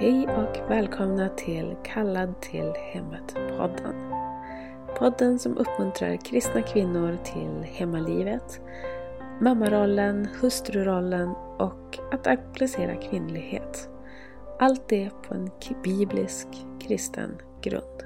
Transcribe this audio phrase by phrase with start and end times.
[0.00, 3.94] Hej och välkomna till Kallad till hemmet-podden.
[4.98, 8.60] Podden som uppmuntrar kristna kvinnor till hemmalivet,
[9.40, 11.28] mammarollen, hustrurollen
[11.58, 13.88] och att applicera kvinnlighet.
[14.58, 15.50] Allt det på en
[15.82, 16.48] biblisk
[16.80, 17.99] kristen grund.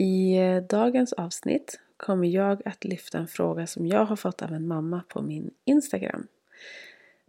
[0.00, 4.52] I eh, dagens avsnitt kommer jag att lyfta en fråga som jag har fått av
[4.52, 6.26] en mamma på min Instagram.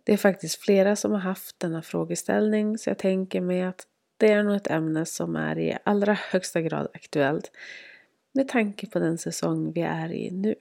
[0.03, 4.31] Det är faktiskt flera som har haft denna frågeställning så jag tänker mig att det
[4.31, 7.52] är nog ett ämne som är i allra högsta grad aktuellt
[8.31, 10.55] med tanke på den säsong vi är i nu.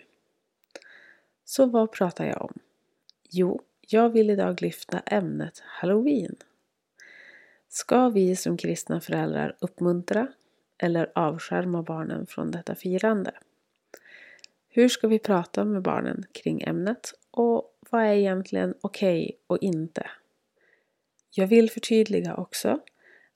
[1.45, 2.59] Så vad pratar jag om?
[3.29, 6.37] Jo, jag vill idag lyfta ämnet Halloween.
[7.69, 10.29] Ska vi som kristna föräldrar uppmuntra
[10.83, 13.33] eller avskärma barnen från detta firande?
[14.69, 19.59] Hur ska vi prata med barnen kring ämnet och vad är egentligen okej okay och
[19.59, 20.11] inte?
[21.31, 22.81] Jag vill förtydliga också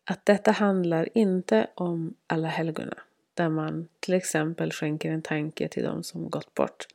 [0.04, 2.96] att detta handlar inte om alla helgona
[3.34, 6.86] där man till exempel skänker en tanke till de som gått bort.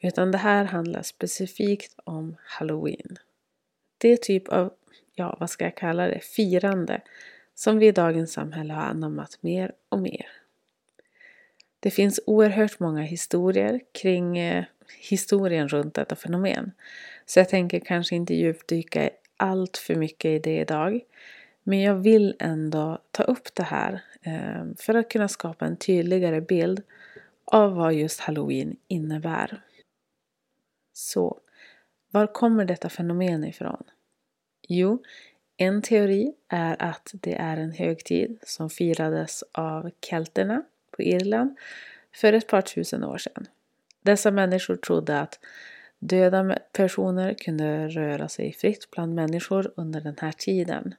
[0.00, 3.18] Utan det här handlar specifikt om Halloween.
[3.98, 4.72] Det typ av,
[5.14, 7.00] ja vad ska jag kalla det, firande
[7.54, 10.26] som vi i dagens samhälle har anammat mer och mer.
[11.80, 14.64] Det finns oerhört många historier kring eh,
[14.98, 16.72] historien runt detta fenomen.
[17.26, 21.00] Så jag tänker kanske inte djupdyka allt för mycket i det idag.
[21.62, 26.40] Men jag vill ändå ta upp det här eh, för att kunna skapa en tydligare
[26.40, 26.82] bild
[27.44, 29.62] av vad just halloween innebär.
[30.92, 31.40] Så,
[32.10, 33.84] var kommer detta fenomen ifrån?
[34.68, 35.02] Jo,
[35.56, 41.58] en teori är att det är en högtid som firades av kelterna på Irland
[42.14, 43.46] för ett par tusen år sedan.
[44.02, 45.38] Dessa människor trodde att
[45.98, 50.94] döda personer kunde röra sig fritt bland människor under den här tiden.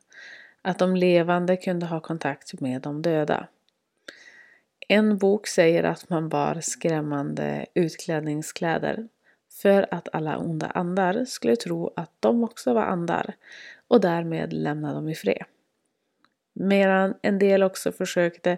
[0.62, 3.48] Att de levande kunde ha kontakt med de döda.
[4.88, 9.08] En bok säger att man bar skrämmande utklädningskläder
[9.62, 13.34] för att alla onda andar skulle tro att de också var andar
[13.88, 15.44] och därmed lämna dem i fred.
[16.54, 18.58] Medan en del också försökte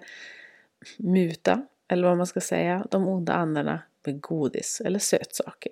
[0.98, 5.72] muta, eller vad man ska säga, de onda andarna med godis eller sötsaker.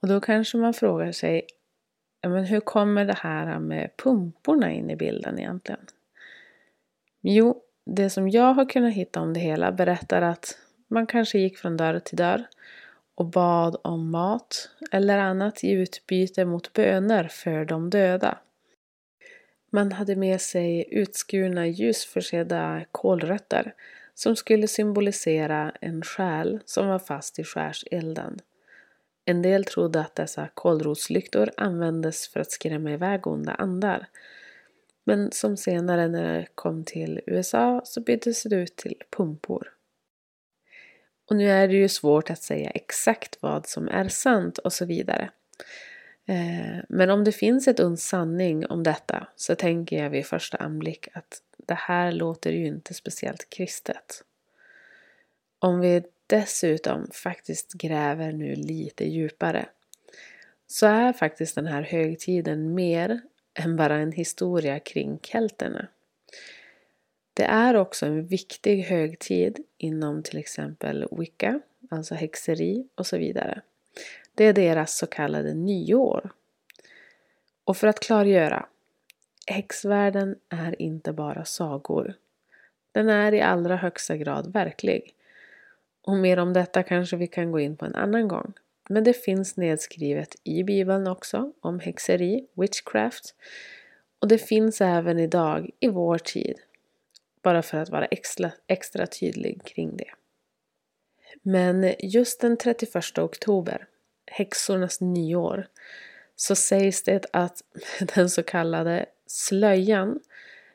[0.00, 1.46] Och då kanske man frågar sig,
[2.26, 5.86] men hur kommer det här med pumporna in i bilden egentligen?
[7.20, 11.58] Jo, det som jag har kunnat hitta om det hela berättar att man kanske gick
[11.58, 12.46] från dörr till dörr
[13.14, 18.38] och bad om mat eller annat i utbyte mot böner för de döda.
[19.70, 23.74] Man hade med sig utskurna ljusförsedda kålrötter
[24.14, 28.40] som skulle symbolisera en själ som var fast i skärselden.
[29.24, 34.06] En del trodde att dessa kålrotslyktor användes för att skrämma iväg onda andar.
[35.04, 39.71] Men som senare när det kom till USA så byttes det ut till pumpor.
[41.32, 44.84] Och nu är det ju svårt att säga exakt vad som är sant och så
[44.84, 45.30] vidare.
[46.26, 50.56] Eh, men om det finns ett uns sanning om detta så tänker jag vid första
[50.56, 54.24] anblick att det här låter ju inte speciellt kristet.
[55.58, 59.66] Om vi dessutom faktiskt gräver nu lite djupare
[60.66, 63.20] så är faktiskt den här högtiden mer
[63.54, 65.88] än bara en historia kring kelterna.
[67.34, 71.60] Det är också en viktig högtid inom till exempel wicca,
[71.90, 73.62] alltså häxeri och så vidare.
[74.34, 76.30] Det är deras så kallade nyår.
[77.64, 78.66] Och för att klargöra,
[79.46, 82.14] häxvärlden är inte bara sagor.
[82.92, 85.14] Den är i allra högsta grad verklig.
[86.02, 88.52] Och mer om detta kanske vi kan gå in på en annan gång.
[88.88, 93.34] Men det finns nedskrivet i Bibeln också om häxeri, witchcraft.
[94.18, 96.56] Och det finns även idag i vår tid.
[97.42, 100.10] Bara för att vara extra, extra tydlig kring det.
[101.42, 103.86] Men just den 31 oktober
[104.26, 105.66] häxornas nyår
[106.36, 107.62] så sägs det att
[108.14, 110.20] den så kallade slöjan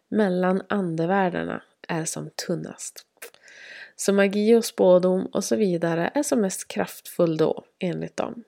[0.09, 3.05] mellan andevärldarna är som tunnast.
[3.95, 8.43] Så magi och spådom och så vidare är som mest kraftfull då, enligt dem.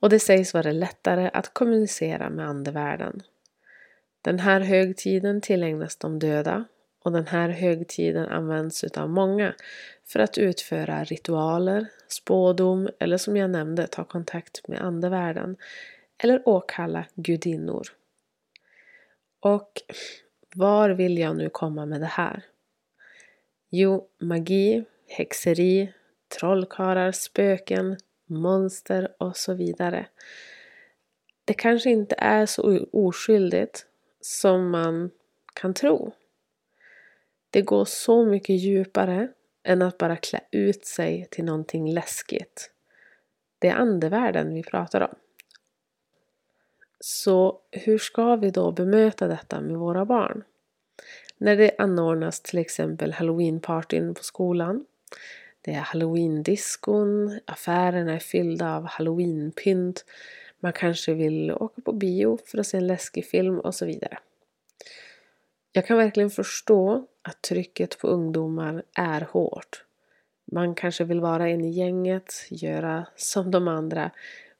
[0.00, 3.22] Och det sägs vara lättare att kommunicera med andevärlden.
[4.22, 6.64] Den här högtiden tillägnas de döda
[7.02, 9.54] och den här högtiden används utav många
[10.04, 15.56] för att utföra ritualer, spådom eller som jag nämnde ta kontakt med andevärlden
[16.18, 17.86] eller åkalla gudinnor.
[19.40, 19.72] Och
[20.54, 22.42] Var vill jag nu komma med det här?
[23.70, 25.92] Jo, magi, häxeri,
[26.38, 27.96] trollkarlar, spöken,
[28.26, 30.06] monster och så vidare.
[31.44, 33.86] Det kanske inte är så oskyldigt
[34.20, 35.10] som man
[35.54, 36.12] kan tro.
[37.50, 39.28] Det går så mycket djupare
[39.62, 42.70] än att bara klä ut sig till någonting läskigt.
[43.58, 45.14] Det är andevärlden vi pratar om.
[47.00, 50.44] Så hur ska vi då bemöta detta med våra barn?
[51.38, 54.84] När det anordnas till exempel halloweenpartyn på skolan.
[55.60, 60.04] Det är halloweendiskon, affärerna är fyllda av halloweenpynt.
[60.60, 64.18] Man kanske vill åka på bio för att se en läskig film och så vidare.
[65.72, 69.84] Jag kan verkligen förstå att trycket på ungdomar är hårt.
[70.52, 74.10] Man kanske vill vara en i gänget, göra som de andra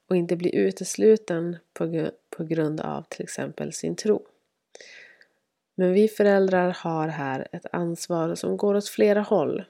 [0.09, 4.25] och inte bli utesluten på, på grund av till exempel sin tro.
[5.75, 9.63] Men vi föräldrar har här ett ansvar som går åt flera håll.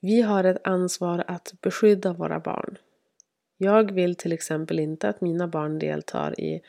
[0.00, 2.78] Vi har ett ansvar att beskydda våra barn.
[3.56, 6.62] Jag vill till exempel inte att mina barn deltar i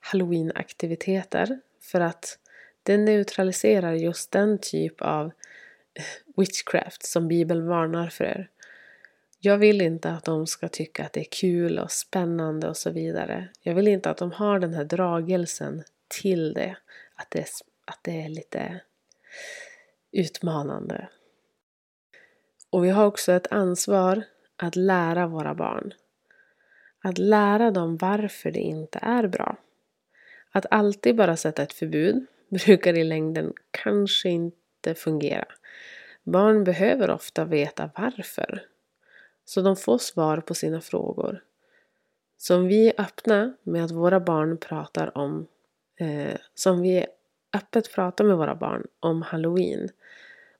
[0.00, 2.38] halloweenaktiviteter för att
[2.84, 5.32] det neutraliserar just den typ av
[6.36, 8.48] witchcraft som Bibeln varnar för.
[9.40, 12.90] Jag vill inte att de ska tycka att det är kul och spännande och så
[12.90, 13.48] vidare.
[13.60, 15.82] Jag vill inte att de har den här dragelsen
[16.20, 16.76] till det.
[17.14, 17.46] Att det är,
[17.84, 18.80] att det är lite
[20.12, 21.08] utmanande.
[22.70, 24.22] Och vi har också ett ansvar
[24.56, 25.94] att lära våra barn.
[27.02, 29.56] Att lära dem varför det inte är bra.
[30.50, 35.46] Att alltid bara sätta ett förbud brukar i längden kanske inte fungera.
[36.22, 38.62] Barn behöver ofta veta varför.
[39.44, 41.42] Så de får svar på sina frågor.
[42.36, 45.46] Så om vi är öppna med att våra barn pratar om
[45.96, 47.06] eh, som vi
[47.54, 49.88] öppet pratar med våra barn om halloween.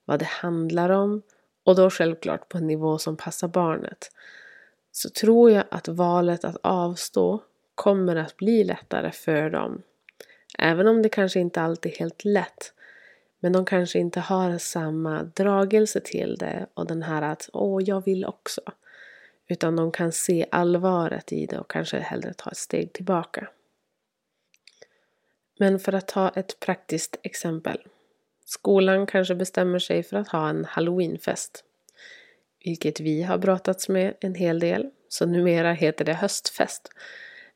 [0.04, 1.22] Vad det handlar om
[1.64, 4.10] och då självklart på en nivå som passar barnet.
[4.92, 7.42] Så tror jag att valet att avstå
[7.75, 9.82] kommer att bli lättare för dem.
[10.58, 12.72] Även om det kanske inte alltid är helt lätt.
[13.40, 18.04] Men de kanske inte har samma dragelse till det och den här att åh, jag
[18.04, 18.60] vill också.
[19.48, 23.48] Utan de kan se allvaret i det och kanske hellre ta ett steg tillbaka.
[25.58, 27.78] Men för att ta ett praktiskt exempel.
[28.44, 31.64] Skolan kanske bestämmer sig för att ha en halloweenfest.
[32.64, 34.90] Vilket vi har brottats med en hel del.
[35.08, 36.88] Så numera heter det höstfest.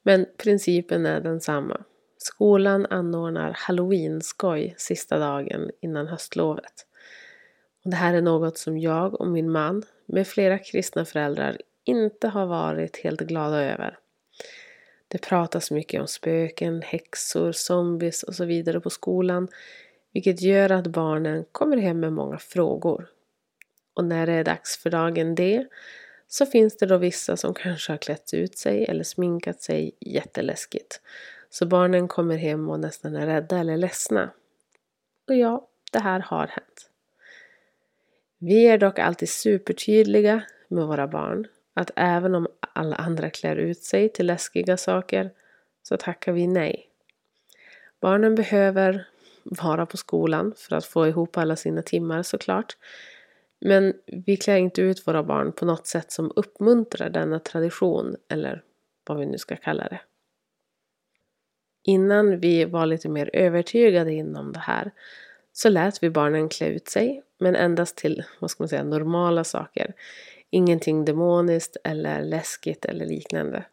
[0.03, 1.85] Men principen är densamma.
[2.29, 6.87] Skolan anordnar halloweenskoj sista dagen innan höstlovet.
[7.85, 12.29] Och det här är något som jag och min man med flera kristna föräldrar inte
[12.29, 13.99] har varit helt glada över.
[15.09, 19.49] Det pratas mycket om spöken, häxor, zombies och så vidare på skolan
[20.13, 23.09] vilket gör att barnen kommer hem med många frågor.
[23.95, 25.67] Och när det är dags för dagen D
[26.29, 31.01] så finns det då vissa som kanske har klätt ut sig eller sminkat sig jätteläskigt
[31.51, 34.31] så barnen kommer hem och nästan är rädda eller ledsna.
[35.29, 36.91] Och ja, det här har hänt.
[38.39, 43.83] Vi är dock alltid supertydliga med våra barn att även om alla andra klär ut
[43.83, 45.31] sig till läskiga saker
[45.83, 46.89] så tackar vi nej.
[48.01, 49.09] Barnen behöver
[49.43, 52.77] vara på skolan för att få ihop alla sina timmar såklart.
[53.61, 58.63] Men vi klär inte ut våra barn på något sätt som uppmuntrar denna tradition eller
[59.07, 60.01] vad vi nu ska kalla det.
[61.83, 64.91] Innan vi var lite mer övertygade inom det här
[65.53, 69.45] så lät vi barnen klä ut sig men endast till, vad ska man säga, normala
[69.45, 69.95] saker.
[70.51, 73.65] Ingenting demoniskt eller läskigt eller liknande.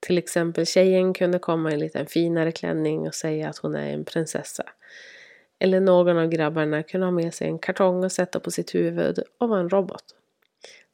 [0.00, 3.92] Till exempel tjejen kunde komma i en lite finare klänning och säga att hon är
[3.92, 4.64] en prinsessa.
[5.58, 9.18] Eller någon av grabbarna kunde ha med sig en kartong och sätta på sitt huvud
[9.38, 10.04] och vara en robot.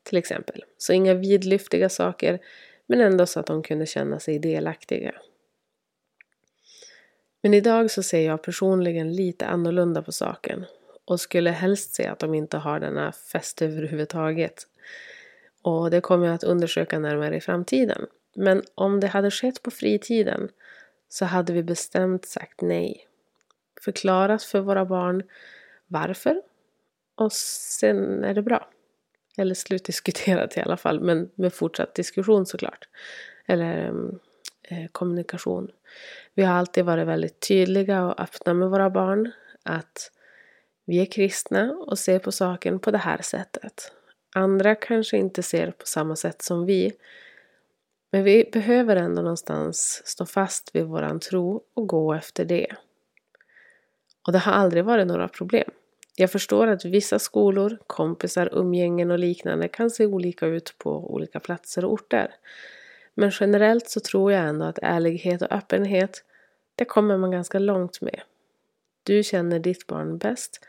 [0.02, 0.64] Till exempel.
[0.78, 2.38] Så inga vidlyftiga saker
[2.86, 5.12] men ändå så att de kunde känna sig delaktiga.
[7.42, 10.64] Men idag så ser jag personligen lite annorlunda på saken
[11.04, 14.66] och skulle helst se att de inte har denna fest överhuvudtaget.
[15.62, 18.06] Och det kommer jag att undersöka närmare i framtiden.
[18.34, 20.48] Men om det hade skett på fritiden
[21.08, 23.06] så hade vi bestämt sagt nej.
[23.84, 25.22] Förklarat för våra barn
[25.86, 26.42] varför
[27.14, 28.68] och sen är det bra.
[29.36, 32.88] Eller slutdiskuterat i alla fall, men med fortsatt diskussion såklart.
[33.46, 34.18] Eller mm,
[34.70, 35.70] Eh, kommunikation.
[36.34, 39.30] Vi har alltid varit väldigt tydliga och öppna med våra barn
[39.62, 40.10] att
[40.86, 43.92] vi är kristna och ser på saken på det här sättet.
[44.34, 46.92] Andra kanske inte ser på samma sätt som vi.
[48.12, 52.66] Men vi behöver ändå någonstans stå fast vid våran tro och gå efter det.
[54.26, 55.70] Och det har aldrig varit några problem.
[56.16, 61.40] Jag förstår att vissa skolor, kompisar, umgängen och liknande kan se olika ut på olika
[61.40, 62.34] platser och orter.
[63.14, 66.24] Men generellt så tror jag ändå att ärlighet och öppenhet,
[66.74, 68.20] det kommer man ganska långt med.
[69.02, 70.66] Du känner ditt barn bäst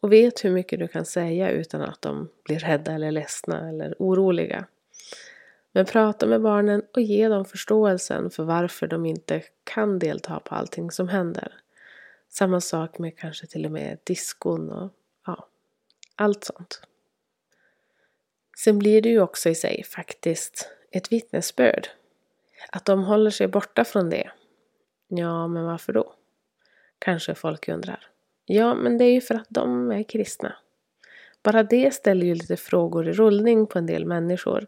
[0.00, 3.94] och vet hur mycket du kan säga utan att de blir rädda eller ledsna eller
[3.98, 4.66] oroliga.
[5.72, 10.54] Men prata med barnen och ge dem förståelsen för varför de inte kan delta på
[10.54, 11.54] allting som händer.
[12.28, 14.92] Samma sak med kanske till och med diskon och
[15.26, 15.48] ja,
[16.16, 16.82] allt sånt.
[18.56, 21.88] Sen blir det ju också i sig faktiskt ett vittnesbörd.
[22.70, 24.30] Att de håller sig borta från det.
[25.08, 26.14] Ja, men varför då?
[26.98, 28.08] Kanske folk undrar.
[28.44, 30.56] Ja, men det är ju för att de är kristna.
[31.42, 34.66] Bara det ställer ju lite frågor i rullning på en del människor.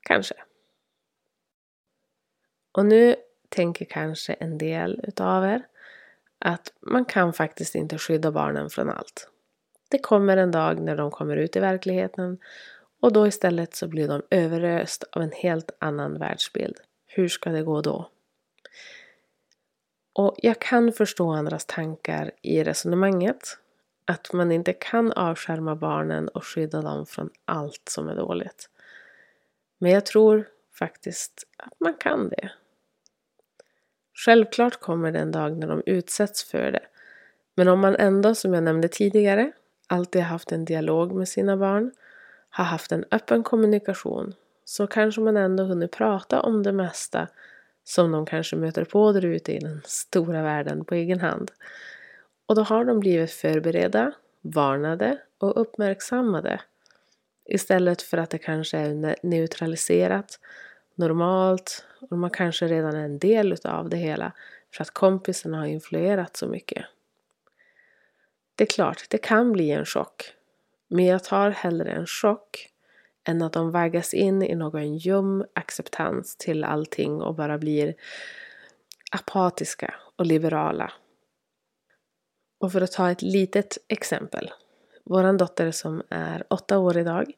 [0.00, 0.34] Kanske.
[2.72, 3.16] Och nu
[3.48, 5.66] tänker kanske en del utav er
[6.38, 9.28] att man kan faktiskt inte skydda barnen från allt.
[9.88, 12.38] Det kommer en dag när de kommer ut i verkligheten
[13.02, 16.76] och då istället så blir de överöst av en helt annan världsbild.
[17.06, 18.10] Hur ska det gå då?
[20.12, 23.58] Och jag kan förstå andras tankar i resonemanget.
[24.04, 28.68] Att man inte kan avskärma barnen och skydda dem från allt som är dåligt.
[29.78, 32.50] Men jag tror faktiskt att man kan det.
[34.14, 36.86] Självklart kommer det en dag när de utsätts för det.
[37.54, 39.52] Men om man ändå, som jag nämnde tidigare,
[39.86, 41.92] alltid haft en dialog med sina barn,
[42.52, 47.28] har haft en öppen kommunikation, så kanske man ändå hunnit prata om det mesta
[47.84, 51.50] som de kanske möter på där ute i den stora världen på egen hand.
[52.46, 56.60] Och då har de blivit förberedda, varnade och uppmärksammade.
[57.44, 60.40] Istället för att det kanske är neutraliserat,
[60.94, 64.32] normalt och man kanske redan är en del utav det hela
[64.74, 66.84] för att kompisarna har influerat så mycket.
[68.54, 70.34] Det är klart, det kan bli en chock.
[70.92, 72.68] Men jag tar hellre en chock
[73.24, 77.94] än att de vaggas in i någon ljum acceptans till allting och bara blir
[79.10, 80.92] apatiska och liberala.
[82.60, 84.50] Och för att ta ett litet exempel.
[85.04, 87.32] Vår dotter som är åtta år idag.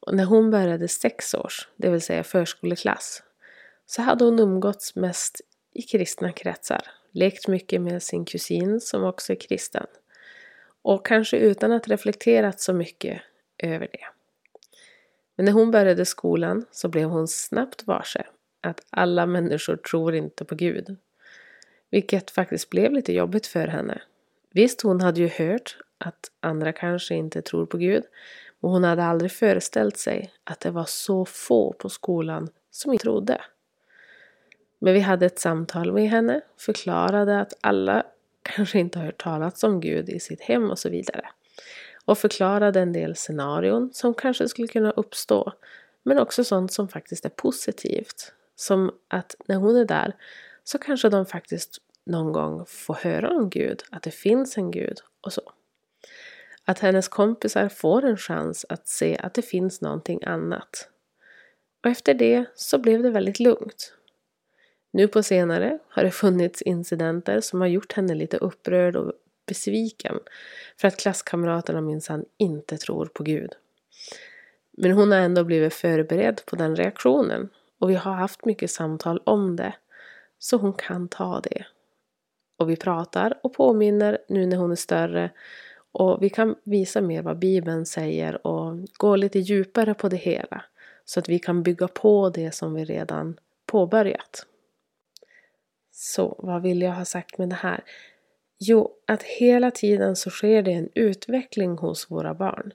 [0.00, 3.22] Och när hon började sex års, det vill säga förskoleklass,
[3.86, 5.40] så hade hon umgåtts mest
[5.72, 6.82] i kristna kretsar.
[7.12, 9.86] Lekt mycket med sin kusin som också är kristen.
[10.86, 13.22] Och kanske utan att reflekterat så mycket
[13.58, 14.06] över det.
[15.36, 18.26] Men när hon började skolan så blev hon snabbt varse
[18.60, 20.96] att alla människor tror inte på Gud.
[21.90, 24.02] Vilket faktiskt blev lite jobbigt för henne.
[24.50, 28.04] Visst, hon hade ju hört att andra kanske inte tror på Gud.
[28.60, 33.02] Men hon hade aldrig föreställt sig att det var så få på skolan som inte
[33.02, 33.40] trodde.
[34.78, 38.06] Men vi hade ett samtal med henne, förklarade att alla
[38.46, 41.28] kanske inte har hört talas om Gud i sitt hem och så vidare
[42.06, 45.52] och förklarade en del scenarion som kanske skulle kunna uppstå.
[46.02, 48.32] Men också sånt som faktiskt är positivt.
[48.56, 50.16] Som att när hon är där
[50.64, 54.98] så kanske de faktiskt någon gång får höra om Gud, att det finns en Gud
[55.20, 55.52] och så.
[56.64, 60.88] Att hennes kompisar får en chans att se att det finns någonting annat.
[61.84, 63.95] Och efter det så blev det väldigt lugnt.
[64.96, 69.12] Nu på senare har det funnits incidenter som har gjort henne lite upprörd och
[69.46, 70.14] besviken
[70.76, 73.52] för att klasskamraterna minsann inte tror på Gud.
[74.72, 77.48] Men hon har ändå blivit förberedd på den reaktionen
[77.78, 79.74] och vi har haft mycket samtal om det
[80.38, 81.66] så hon kan ta det.
[82.56, 85.30] Och vi pratar och påminner nu när hon är större
[85.92, 90.64] och vi kan visa mer vad Bibeln säger och gå lite djupare på det hela
[91.04, 94.46] så att vi kan bygga på det som vi redan påbörjat.
[95.98, 97.84] Så vad vill jag ha sagt med det här?
[98.58, 102.72] Jo, att hela tiden så sker det en utveckling hos våra barn.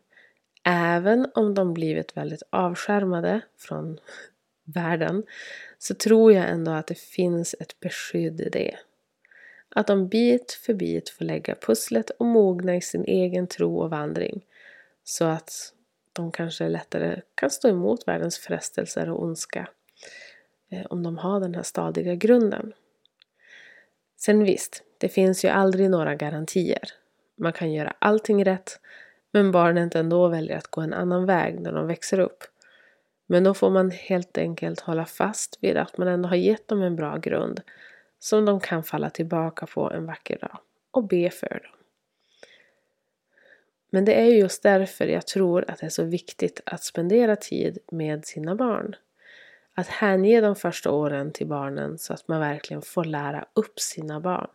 [0.63, 3.99] Även om de blivit väldigt avskärmade från
[4.63, 5.23] världen
[5.77, 8.75] så tror jag ändå att det finns ett beskydd i det.
[9.69, 13.89] Att de bit för bit får lägga pusslet och mogna i sin egen tro och
[13.89, 14.45] vandring.
[15.03, 15.73] Så att
[16.13, 19.67] de kanske lättare kan stå emot världens frestelser och ondska.
[20.71, 22.73] Eh, om de har den här stadiga grunden.
[24.25, 26.83] Sen visst, det finns ju aldrig några garantier.
[27.37, 28.79] Man kan göra allting rätt
[29.31, 32.43] men barnet ändå väljer att gå en annan väg när de växer upp.
[33.27, 36.81] Men då får man helt enkelt hålla fast vid att man ändå har gett dem
[36.81, 37.61] en bra grund
[38.19, 40.57] som de kan falla tillbaka på en vacker dag
[40.91, 41.75] och be för dem.
[43.91, 47.77] Men det är just därför jag tror att det är så viktigt att spendera tid
[47.91, 48.95] med sina barn.
[49.75, 54.19] Att hänge de första åren till barnen så att man verkligen får lära upp sina
[54.19, 54.49] barn.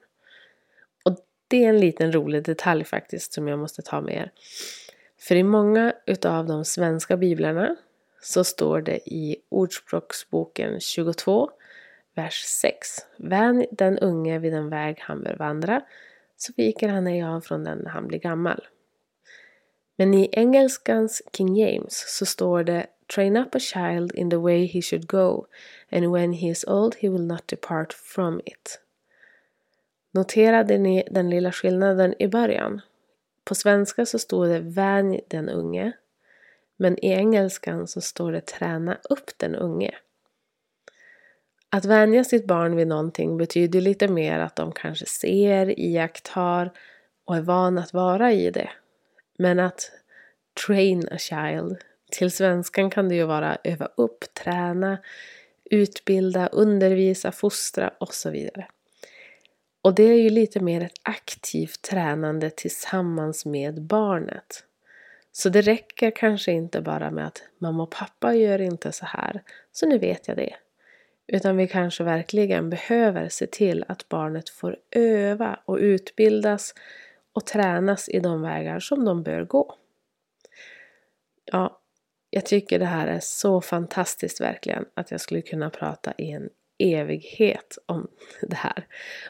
[1.05, 1.17] Och
[1.49, 4.33] det är en liten rolig detalj faktiskt som jag måste ta med er.
[5.19, 7.77] För i många utav de svenska biblarna
[8.23, 11.51] så står det i Ordspråksboken 22,
[12.15, 12.89] vers 6.
[13.17, 15.83] Vän den unge vid den väg han bör vandra,
[16.37, 18.67] så viker han ej av från den när han blir gammal.
[19.97, 24.67] Men i engelskans King James så står det Train up a child in the way
[24.67, 25.47] he should go,
[25.91, 28.81] and when he is old he will not depart from it.
[30.11, 32.81] Noterade ni den lilla skillnaden i början?
[33.45, 35.93] På svenska så står det vänj den unge.
[36.77, 39.95] Men i engelskan så står det träna upp den unge.
[41.71, 46.73] Att vänja sitt barn vid någonting betyder lite mer att de kanske ser, iakttar
[47.25, 48.71] och är van att vara i det.
[49.39, 49.91] Men att
[50.67, 51.77] train a child,
[52.11, 54.99] till svenskan kan det ju vara öva upp, träna,
[55.71, 58.67] utbilda, undervisa, fostra och så vidare.
[59.83, 64.65] Och det är ju lite mer ett aktivt tränande tillsammans med barnet.
[65.33, 69.43] Så det räcker kanske inte bara med att mamma och pappa gör inte så här,
[69.73, 70.57] så nu vet jag det.
[71.27, 76.75] Utan vi kanske verkligen behöver se till att barnet får öva och utbildas
[77.37, 79.75] och tränas i de vägar som de bör gå.
[81.45, 81.81] Ja,
[82.31, 86.49] jag tycker det här är så fantastiskt verkligen att jag skulle kunna prata i en
[86.79, 88.09] evighet om
[88.43, 88.87] det här.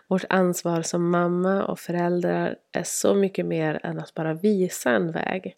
[0.06, 5.12] Vårt ansvar som mamma och föräldrar är så mycket mer än att bara visa en
[5.12, 5.54] väg.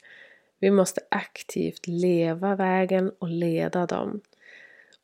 [0.58, 4.20] Vi måste aktivt leva vägen och leda dem.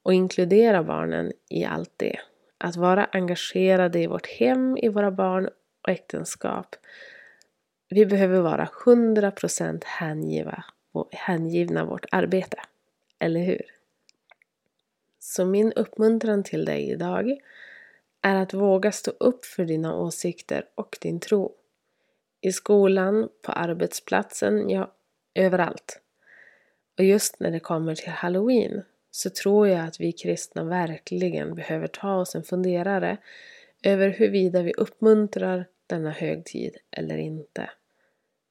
[0.03, 2.17] Och inkludera barnen i allt det.
[2.59, 5.49] Att vara engagerade i vårt hem, i våra barn
[5.83, 6.77] och äktenskap.
[7.95, 10.65] Vi behöver vara 100% hängiva,
[11.13, 12.57] hängivna vårt arbete.
[13.19, 13.63] Eller hur?
[15.19, 17.39] Så min uppmuntran till dig idag
[18.23, 21.55] är att våga stå upp för dina åsikter och din tro.
[22.41, 24.93] I skolan, på arbetsplatsen, ja,
[25.35, 26.01] överallt.
[26.99, 31.87] Och just när det kommer till Halloween så tror jag att vi kristna verkligen behöver
[31.87, 33.17] ta oss en funderare
[33.83, 37.71] över huruvida vi uppmuntrar denna högtid eller inte.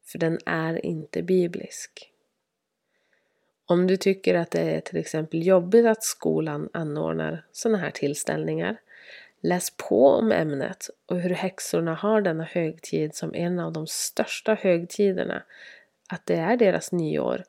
[0.06, 2.10] För den är inte biblisk.
[3.66, 8.78] Om du tycker att det är till exempel jobbigt att skolan anordnar sådana här tillställningar,
[9.42, 14.54] läs på om ämnet och hur häxorna har denna högtid som en av de största
[14.54, 15.44] högtiderna,
[16.10, 17.44] att det är deras nyår.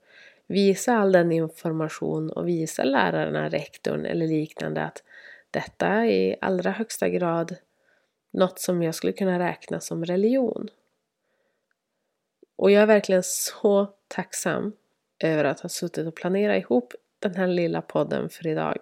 [0.47, 5.03] Visa all den information och visa lärarna, rektorn eller liknande att
[5.51, 7.57] detta är i allra högsta grad
[8.31, 10.69] något som jag skulle kunna räkna som religion.
[12.57, 14.73] Och jag är verkligen så tacksam
[15.19, 18.77] över att ha suttit och planerat ihop den här lilla podden för idag.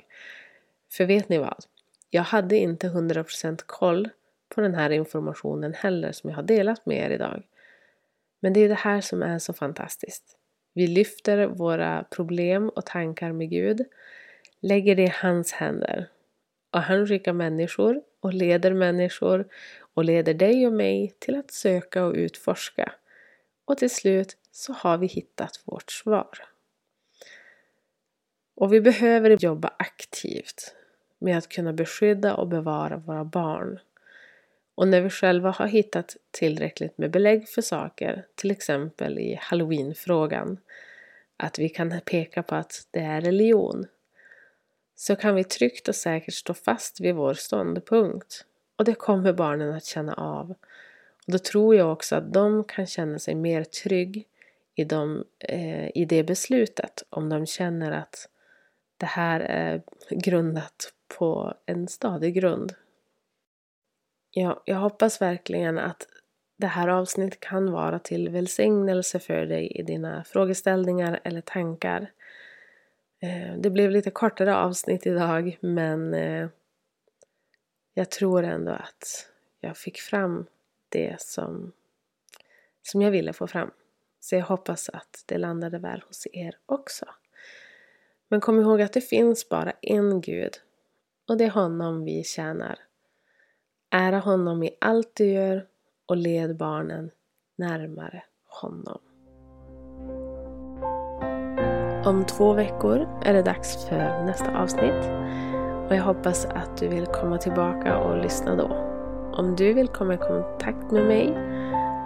[0.93, 1.65] För vet ni vad?
[2.11, 4.09] Jag hade inte 100% koll
[4.55, 7.43] på den här informationen heller som jag har delat med er idag.
[8.41, 10.37] Men det är det här som är så fantastiskt.
[10.75, 13.85] Vi lyfter våra problem och tankar med Gud,
[14.61, 16.09] lägger det i hans händer.
[16.71, 19.49] Och han skickar människor och leder människor
[19.95, 22.93] och leder dig och mig till att söka och utforska.
[23.65, 26.49] Och till slut så har vi hittat vårt svar.
[28.55, 30.75] Och vi behöver jobba aktivt
[31.19, 33.79] med att kunna beskydda och bevara våra barn.
[34.75, 40.59] Och när vi själva har hittat tillräckligt med belägg för saker, till exempel i halloweenfrågan,
[41.37, 43.87] att vi kan peka på att det är religion,
[44.95, 48.45] så kan vi tryggt och säkert stå fast vid vår ståndpunkt.
[48.77, 50.55] Och det kommer barnen att känna av.
[51.27, 54.29] Och då tror jag också att de kan känna sig mer trygg
[54.75, 58.29] i, de, eh, i det beslutet om de känner att
[58.97, 62.75] det här är grundat på en stadig grund.
[64.31, 66.07] Ja, jag hoppas verkligen att
[66.57, 72.11] det här avsnittet kan vara till välsignelse för dig i dina frågeställningar eller tankar.
[73.21, 76.49] Eh, det blev lite kortare avsnitt idag men eh,
[77.95, 79.29] jag tror ändå att
[79.61, 80.47] jag fick fram
[80.93, 81.73] det som,
[82.83, 83.71] som jag ville få fram.
[84.21, 87.07] Så jag hoppas att det landade väl hos er också.
[88.29, 90.53] Men kom ihåg att det finns bara en Gud
[91.29, 92.79] och det är honom vi tjänar.
[93.91, 95.67] Ära honom i allt du gör
[96.07, 97.11] och led barnen
[97.57, 99.01] närmare honom.
[102.05, 105.05] Om två veckor är det dags för nästa avsnitt
[105.89, 108.92] och jag hoppas att du vill komma tillbaka och lyssna då.
[109.33, 111.39] Om du vill komma i kontakt med mig